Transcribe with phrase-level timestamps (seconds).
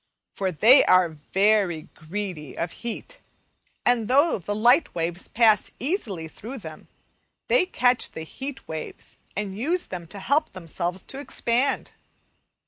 [0.33, 3.19] For they are very greedy of heat,
[3.85, 6.87] and though the light waves pass easily through them,
[7.49, 11.91] they catch the heat waves and use them to help themselves to expand.